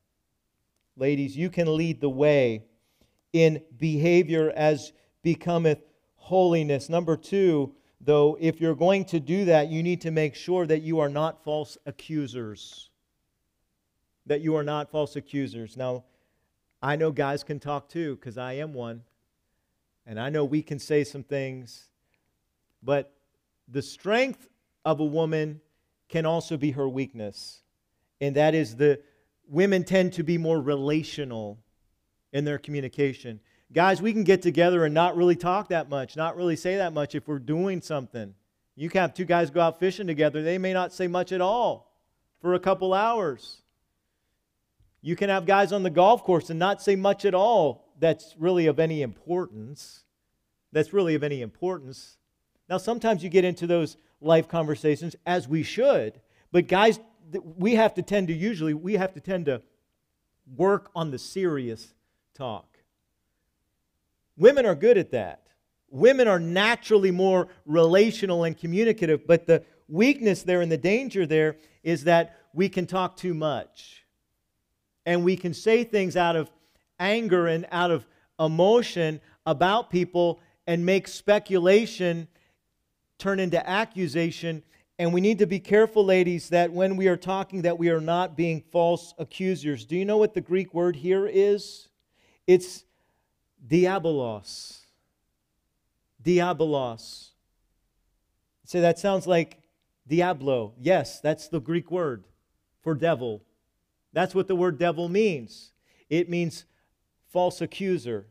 [0.97, 2.63] Ladies, you can lead the way
[3.33, 4.93] in behavior as
[5.25, 5.83] becometh
[6.15, 6.89] holiness.
[6.89, 10.83] Number two, though, if you're going to do that, you need to make sure that
[10.83, 12.91] you are not false accusers.
[14.27, 15.77] That you are not false accusers.
[15.77, 16.05] Now,
[16.83, 19.03] I know guys can talk too, because I am one.
[20.05, 21.89] And I know we can say some things
[22.83, 23.13] but
[23.69, 24.49] the strength
[24.85, 25.61] of a woman
[26.09, 27.63] can also be her weakness.
[28.21, 29.01] And that is the
[29.49, 31.59] women tend to be more relational
[32.33, 33.41] in their communication.
[33.73, 36.93] Guys, we can get together and not really talk that much, not really say that
[36.93, 38.35] much if we're doing something.
[38.75, 41.41] You can have two guys go out fishing together, they may not say much at
[41.41, 41.93] all
[42.41, 43.62] for a couple hours.
[45.03, 48.35] You can have guys on the golf course and not say much at all that's
[48.39, 50.05] really of any importance.
[50.71, 52.17] That's really of any importance.
[52.69, 56.21] Now, sometimes you get into those life conversations, as we should,
[56.53, 57.01] but guys,
[57.59, 59.61] we have to tend to usually, we have to tend to
[60.57, 61.95] work on the serious
[62.35, 62.79] talk.
[64.37, 65.43] Women are good at that.
[65.91, 71.57] Women are naturally more relational and communicative, but the weakness there and the danger there
[71.83, 74.02] is that we can talk too much.
[75.05, 76.51] And we can say things out of
[76.99, 78.07] anger and out of
[78.39, 82.29] emotion about people and make speculation
[83.19, 84.63] turn into accusation.
[84.99, 88.01] And we need to be careful, ladies, that when we are talking, that we are
[88.01, 89.85] not being false accusers.
[89.85, 91.89] Do you know what the Greek word here is?
[92.47, 92.85] It's
[93.67, 94.79] diabolos.
[96.23, 97.31] Diabolos.
[98.65, 99.59] Say so that sounds like
[100.07, 100.75] diablo.
[100.79, 102.25] Yes, that's the Greek word
[102.83, 103.43] for devil.
[104.13, 105.73] That's what the word devil means.
[106.11, 106.65] It means
[107.31, 108.27] false accuser.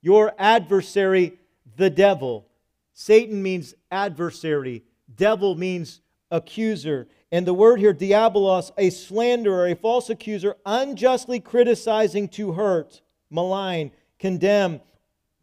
[0.00, 1.38] Your adversary,
[1.76, 2.46] the devil.
[2.92, 4.82] Satan means adversary,
[5.14, 7.08] devil means accuser.
[7.30, 13.92] And the word here, diabolos, a slanderer, a false accuser, unjustly criticizing to hurt, malign,
[14.18, 14.80] condemn,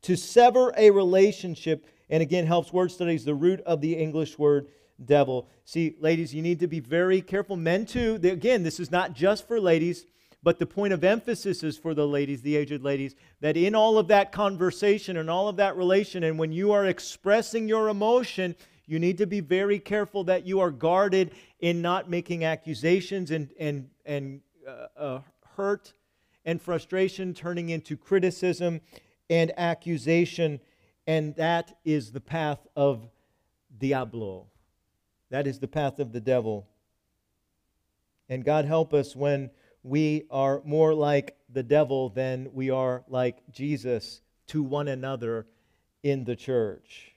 [0.01, 1.85] to sever a relationship.
[2.09, 4.67] And again, helps word studies, the root of the English word
[5.03, 5.47] devil.
[5.65, 7.57] See, ladies, you need to be very careful.
[7.57, 8.19] Men, too.
[8.23, 10.05] Again, this is not just for ladies.
[10.45, 13.97] But the point of emphasis is for the ladies, the aged ladies, that in all
[13.97, 18.55] of that conversation and all of that relation, and when you are expressing your emotion,
[18.85, 21.31] you need to be very careful that you are guarded
[21.61, 25.19] in not making accusations and, and, and uh, uh,
[25.55, 25.93] hurt
[26.45, 28.81] and frustration turning into criticism
[29.31, 30.59] and accusation.
[31.07, 33.09] And that is the path of
[33.75, 34.45] Diablo.
[35.35, 36.65] That is the path of the devil.
[38.29, 39.49] And God help us when
[39.83, 45.45] we are more like the devil than we are like Jesus to one another
[46.03, 47.15] in the church.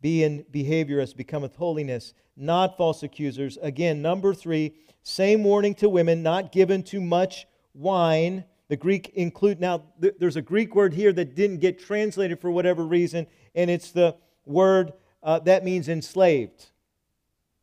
[0.00, 3.56] Be in behavior as becometh holiness, not false accusers.
[3.62, 4.74] Again, number three,
[5.04, 8.42] same warning to women, not given to much wine.
[8.66, 12.50] The Greek include now th- there's a Greek word here that didn't get translated for
[12.50, 14.16] whatever reason, and it's the
[14.46, 16.70] word uh, that means enslaved.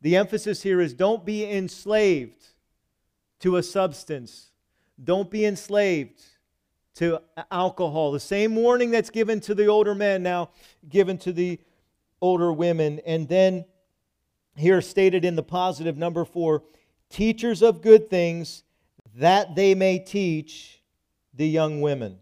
[0.00, 2.46] The emphasis here is don't be enslaved
[3.40, 4.50] to a substance.
[5.02, 6.20] Don't be enslaved
[6.96, 7.20] to
[7.50, 8.12] alcohol.
[8.12, 10.50] The same warning that's given to the older men now
[10.88, 11.60] given to the
[12.20, 13.00] older women.
[13.06, 13.64] And then
[14.56, 16.62] here stated in the positive number 4,
[17.08, 18.64] teachers of good things
[19.14, 20.82] that they may teach
[21.34, 22.18] the young women.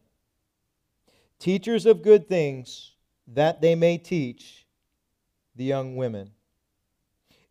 [1.39, 2.93] Teachers of good things
[3.29, 4.66] that they may teach
[5.55, 6.31] the young women.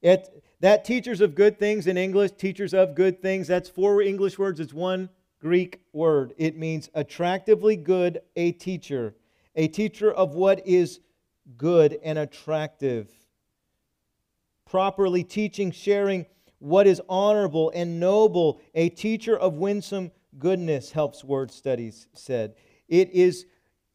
[0.05, 4.37] It, that teachers of good things in English, teachers of good things, that's four English
[4.37, 5.09] words, it's one
[5.41, 6.35] Greek word.
[6.37, 9.15] It means attractively good, a teacher.
[9.55, 10.99] A teacher of what is
[11.57, 13.09] good and attractive.
[14.69, 16.27] Properly teaching, sharing
[16.59, 18.61] what is honorable and noble.
[18.75, 22.53] A teacher of winsome goodness, helps word studies said.
[22.87, 23.47] It is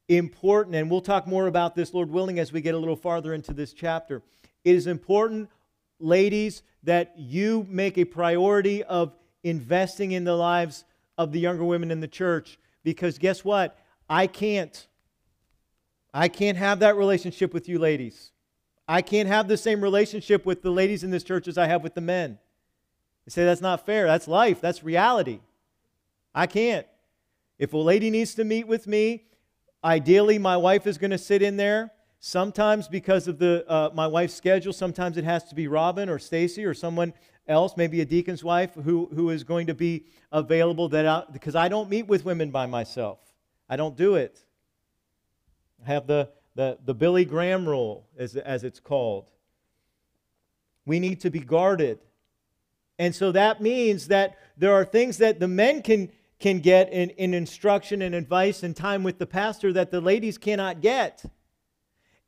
[0.09, 3.33] important, and we'll talk more about this, Lord willing, as we get a little farther
[3.33, 4.23] into this chapter.
[4.65, 5.49] It is important
[6.01, 10.85] ladies, that you make a priority of investing in the lives
[11.19, 13.79] of the younger women in the church because guess what?
[14.09, 14.87] I can't.
[16.13, 18.33] I can't have that relationship with you ladies.
[18.89, 21.83] I can't have the same relationship with the ladies in this church as I have
[21.83, 22.39] with the men.
[23.25, 24.07] They say that's not fair.
[24.07, 24.61] That's life.
[24.61, 25.41] That's reality.
[26.35, 26.87] I can't.
[27.59, 29.25] If a lady needs to meet with me,
[29.85, 31.93] ideally my wife is going to sit in there
[32.23, 36.19] Sometimes, because of the, uh, my wife's schedule, sometimes it has to be Robin or
[36.19, 37.15] Stacy or someone
[37.49, 40.91] else, maybe a deacon's wife, who, who is going to be available.
[40.91, 43.19] That I, because I don't meet with women by myself,
[43.71, 44.45] I don't do it.
[45.83, 49.31] I have the, the, the Billy Graham rule, as, as it's called.
[50.85, 52.01] We need to be guarded.
[52.99, 57.09] And so that means that there are things that the men can, can get in,
[57.11, 61.25] in instruction and advice and time with the pastor that the ladies cannot get.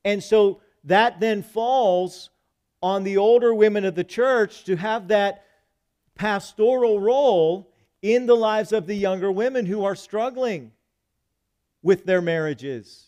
[0.05, 2.31] And so that then falls
[2.83, 5.45] on the older women of the church to have that
[6.15, 7.73] pastoral role
[8.03, 10.73] in the lives of the younger women who are struggling
[11.83, 13.07] with their marriages,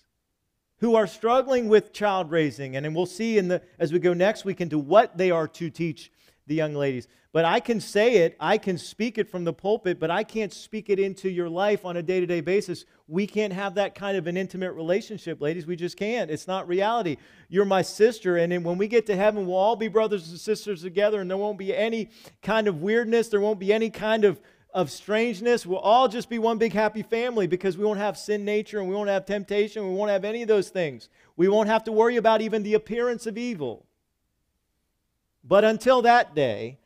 [0.79, 2.77] who are struggling with child raising.
[2.77, 5.49] And, and we'll see in the, as we go next week into what they are
[5.49, 6.13] to teach
[6.47, 7.09] the young ladies.
[7.33, 10.53] But I can say it, I can speak it from the pulpit, but I can't
[10.53, 12.85] speak it into your life on a day to day basis.
[13.09, 15.67] We can't have that kind of an intimate relationship, ladies.
[15.67, 16.31] We just can't.
[16.31, 17.17] It's not reality.
[17.49, 20.83] You're my sister, and when we get to heaven, we'll all be brothers and sisters
[20.83, 24.41] together, and there won't be any kind of weirdness, there won't be any kind of
[24.75, 25.65] of strangeness.
[25.65, 28.89] We'll all just be one big happy family because we won't have sin nature and
[28.89, 29.89] we won't have temptation.
[29.89, 31.09] We won't have any of those things.
[31.37, 33.87] We won't have to worry about even the appearance of evil.
[35.45, 36.79] But until that day,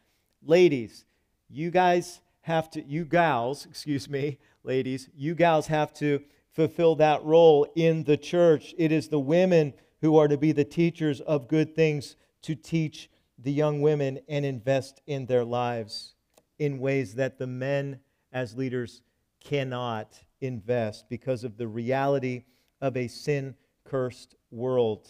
[0.43, 1.05] ladies,
[1.49, 7.23] you guys have to, you gals, excuse me, ladies, you gals have to fulfill that
[7.25, 8.75] role in the church.
[8.77, 13.09] It is the women who are to be the teachers of good things to teach
[13.39, 16.15] the young women and invest in their lives
[16.59, 18.01] in ways that the men
[18.33, 19.03] as leaders
[19.41, 22.45] cannot invest because of the reality
[22.81, 23.55] of a sin
[23.85, 25.09] cursed world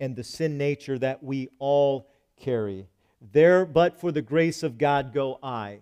[0.00, 2.88] and the sin nature that we all carry.
[3.32, 5.80] There but for the grace of God go I.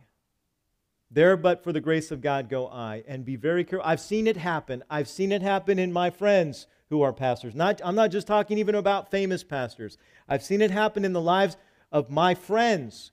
[1.11, 3.05] There but for the grace of God go I.
[3.07, 3.87] And be very careful.
[3.87, 4.83] I've seen it happen.
[4.89, 7.55] I've seen it happen in my friends who are pastors.
[7.55, 9.99] Not, I'm not just talking even about famous pastors.
[10.29, 11.57] I've seen it happen in the lives
[11.91, 13.13] of my friends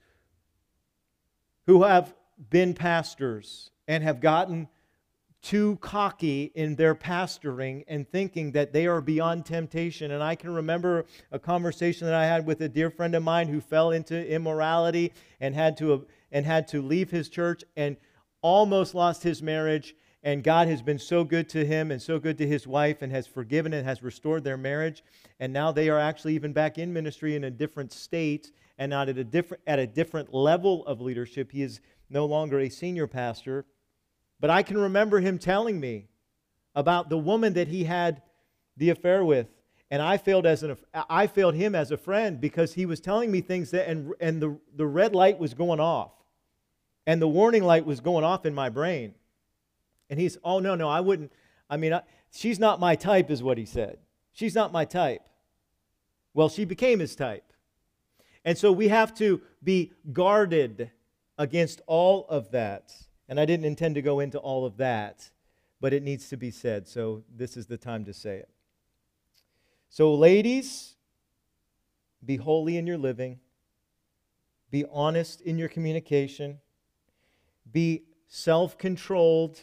[1.65, 2.13] who have
[2.49, 4.67] been pastors and have gotten
[5.41, 10.11] too cocky in their pastoring and thinking that they are beyond temptation.
[10.11, 13.47] And I can remember a conversation that I had with a dear friend of mine
[13.47, 17.95] who fell into immorality and had to, and had to leave his church and
[18.41, 19.95] almost lost his marriage.
[20.23, 23.11] And God has been so good to him and so good to his wife and
[23.13, 25.03] has forgiven and has restored their marriage.
[25.39, 29.07] And now they are actually even back in ministry in a different state and not
[29.07, 31.53] at a different, at a different level of leadership.
[31.53, 31.79] He is
[32.09, 33.65] no longer a senior pastor
[34.39, 36.07] but I can remember him telling me
[36.75, 38.21] about the woman that he had
[38.77, 39.47] the affair with.
[39.91, 43.31] And I failed, as an, I failed him as a friend because he was telling
[43.31, 46.11] me things that, and, and the, the red light was going off.
[47.07, 49.15] And the warning light was going off in my brain.
[50.09, 51.31] And he's, oh, no, no, I wouldn't.
[51.69, 53.97] I mean, I, she's not my type, is what he said.
[54.31, 55.21] She's not my type.
[56.35, 57.51] Well, she became his type.
[58.45, 60.91] And so we have to be guarded
[61.37, 62.93] against all of that.
[63.29, 65.29] And I didn't intend to go into all of that,
[65.79, 66.87] but it needs to be said.
[66.87, 68.49] So this is the time to say it.
[69.87, 70.95] So, ladies,
[72.25, 73.39] be holy in your living,
[74.71, 76.59] be honest in your communication,
[77.71, 79.59] be self controlled,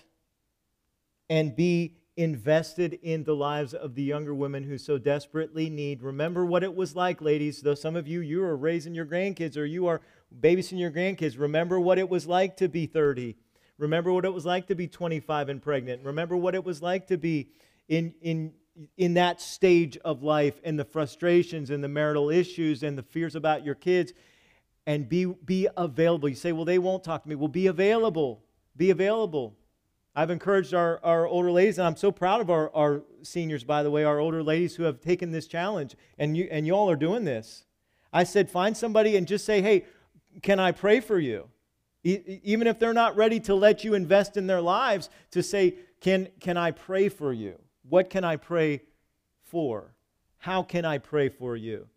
[1.28, 6.02] and be invested in the lives of the younger women who so desperately need.
[6.02, 7.60] Remember what it was like, ladies.
[7.60, 10.00] Though some of you, you are raising your grandkids or you are
[10.40, 11.38] babysitting your grandkids.
[11.38, 13.36] Remember what it was like to be 30.
[13.78, 16.02] Remember what it was like to be 25 and pregnant.
[16.04, 17.50] Remember what it was like to be
[17.88, 18.52] in, in,
[18.96, 23.34] in that stage of life and the frustrations and the marital issues and the fears
[23.34, 24.12] about your kids.
[24.86, 26.28] And be, be available.
[26.28, 27.34] You say, well, they won't talk to me.
[27.34, 28.42] Well, be available.
[28.76, 29.56] Be available.
[30.14, 33.82] I've encouraged our, our older ladies, and I'm so proud of our, our seniors, by
[33.82, 36.90] the way, our older ladies who have taken this challenge, and you and you all
[36.90, 37.66] are doing this.
[38.14, 39.84] I said, find somebody and just say, hey,
[40.40, 41.50] can I pray for you?
[42.06, 46.28] Even if they're not ready to let you invest in their lives, to say, can,
[46.38, 47.58] can I pray for you?
[47.88, 48.82] What can I pray
[49.42, 49.94] for?
[50.38, 51.88] How can I pray for you?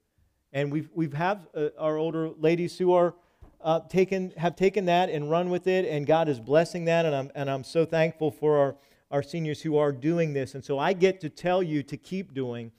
[0.51, 3.13] And we've, we've have uh, our older ladies who are
[3.61, 7.05] uh, taken, have taken that and run with it, and God is blessing that.
[7.05, 8.75] And I'm, and I'm so thankful for our,
[9.11, 10.55] our seniors who are doing this.
[10.55, 12.71] And so I get to tell you to keep doing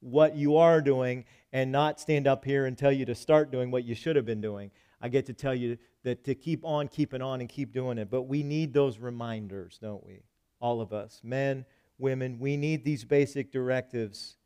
[0.00, 3.70] what you are doing and not stand up here and tell you to start doing
[3.70, 4.70] what you should have been doing.
[5.02, 8.10] I get to tell you that to keep on keeping on and keep doing it.
[8.10, 10.22] But we need those reminders, don't we?
[10.60, 11.64] All of us, men,
[11.98, 14.36] women, we need these basic directives.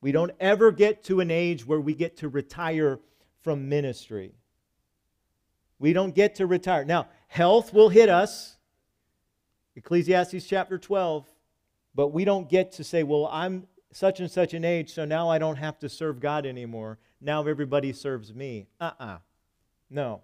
[0.00, 3.00] We don't ever get to an age where we get to retire
[3.42, 4.34] from ministry.
[5.78, 6.84] We don't get to retire.
[6.84, 8.56] Now, health will hit us.
[9.74, 11.26] Ecclesiastes chapter 12.
[11.94, 15.30] But we don't get to say, well, I'm such and such an age, so now
[15.30, 16.98] I don't have to serve God anymore.
[17.20, 18.68] Now everybody serves me.
[18.78, 19.04] Uh uh-uh.
[19.04, 19.18] uh
[19.88, 20.22] No.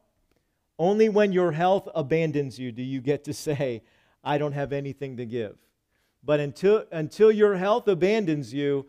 [0.78, 3.82] Only when your health abandons you do you get to say,
[4.24, 5.56] I don't have anything to give.
[6.24, 8.86] But until, until your health abandons you,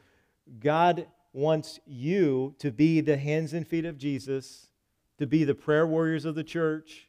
[0.60, 4.70] God wants you to be the hands and feet of Jesus
[5.18, 7.08] to be the prayer warriors of the church,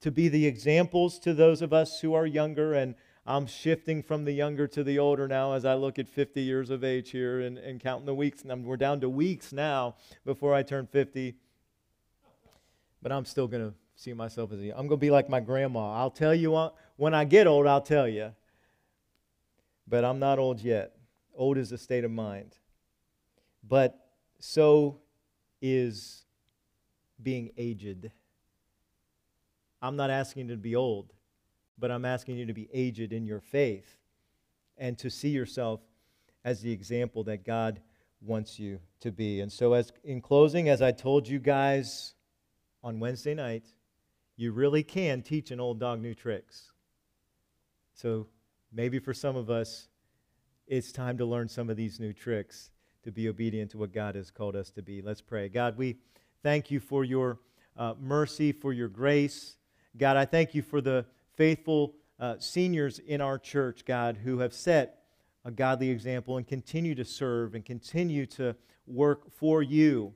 [0.00, 2.74] to be the examples to those of us who are younger.
[2.74, 2.94] And
[3.26, 6.70] I'm shifting from the younger to the older now as I look at 50 years
[6.70, 8.42] of age here and, and counting the weeks.
[8.42, 11.34] And we're down to weeks now before I turn 50.
[13.02, 15.40] But I'm still going to see myself as a, I'm going to be like my
[15.40, 15.94] grandma.
[15.94, 18.32] I'll tell you when I get old, I'll tell you.
[19.88, 20.94] But I'm not old yet.
[21.34, 22.54] Old is a state of mind.
[23.66, 23.98] But
[24.38, 25.00] so
[25.60, 26.24] is
[27.20, 28.12] being aged.
[29.82, 31.12] I'm not asking you to be old,
[31.76, 33.96] but I'm asking you to be aged in your faith
[34.76, 35.80] and to see yourself
[36.44, 37.80] as the example that God
[38.20, 39.40] wants you to be.
[39.40, 42.14] And so as in closing, as I told you guys
[42.84, 43.64] on Wednesday night,
[44.38, 46.72] you really can teach an old dog new tricks.
[47.92, 48.28] So
[48.72, 49.88] maybe for some of us,
[50.66, 52.70] it's time to learn some of these new tricks
[53.02, 55.02] to be obedient to what God has called us to be.
[55.02, 55.50] Let's pray.
[55.50, 55.98] God, we
[56.42, 57.40] Thank you for your
[57.76, 59.56] uh, mercy, for your grace.
[59.96, 64.54] God, I thank you for the faithful uh, seniors in our church, God, who have
[64.54, 65.02] set
[65.44, 68.54] a godly example and continue to serve and continue to
[68.86, 70.14] work for you.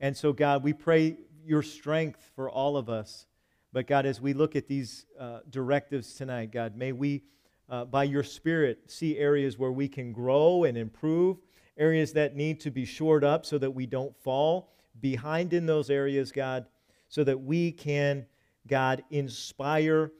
[0.00, 3.26] And so, God, we pray your strength for all of us.
[3.74, 7.24] But, God, as we look at these uh, directives tonight, God, may we,
[7.68, 11.38] uh, by your Spirit, see areas where we can grow and improve,
[11.76, 14.70] areas that need to be shored up so that we don't fall
[15.00, 16.66] behind in those areas, God,
[17.08, 18.26] so that we can,
[18.68, 20.12] God, inspire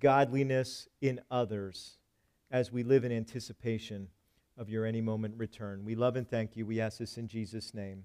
[0.00, 1.98] godliness in others
[2.50, 4.08] as we live in anticipation
[4.56, 5.84] of your any moment return.
[5.84, 6.64] We love and thank you.
[6.64, 8.04] We ask this in Jesus' name.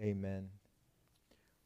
[0.00, 0.61] Amen.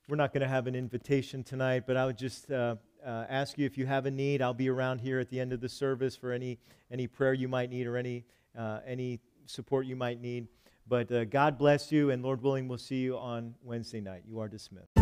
[0.08, 3.58] We're not going to have an invitation tonight, but I would just uh, uh, ask
[3.58, 4.40] you if you have a need.
[4.40, 6.60] I'll be around here at the end of the service for any,
[6.92, 8.24] any prayer you might need or any,
[8.56, 10.46] uh, any support you might need.
[10.86, 14.22] But uh, God bless you, and Lord willing, we'll see you on Wednesday night.
[14.28, 14.94] You are dismissed.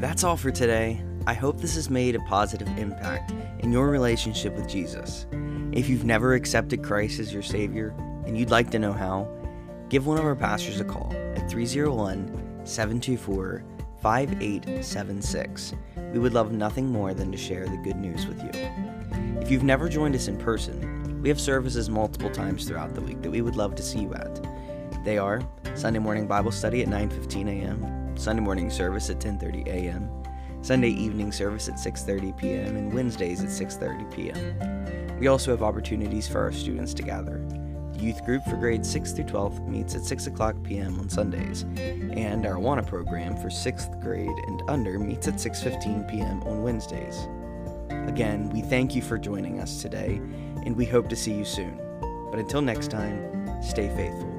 [0.00, 1.00] That's all for today.
[1.28, 5.26] I hope this has made a positive impact in your relationship with Jesus.
[5.70, 7.94] If you've never accepted Christ as your Savior
[8.26, 9.28] and you'd like to know how,
[9.88, 13.64] give one of our pastors a call at 301 724
[14.02, 15.74] 5876.
[16.12, 18.50] We would love nothing more than to share the good news with you.
[19.40, 23.22] If you've never joined us in person, we have services multiple times throughout the week
[23.22, 24.46] that we would love to see you at.
[25.04, 25.42] They are
[25.74, 30.10] Sunday morning Bible study at 9:15 a.m., Sunday morning service at 10:30 a.m.,
[30.60, 35.18] Sunday evening service at 6:30 p.m., and Wednesdays at 6:30 p.m.
[35.18, 37.44] We also have opportunities for our students to gather.
[37.98, 40.98] Youth group for grades 6 through 12 meets at 6 o'clock p.m.
[41.00, 46.42] on Sundays, and our AWANA program for 6th grade and under meets at 6:15 p.m.
[46.44, 47.28] on Wednesdays.
[47.90, 50.20] Again, we thank you for joining us today,
[50.64, 51.78] and we hope to see you soon.
[52.30, 54.38] But until next time, stay faithful.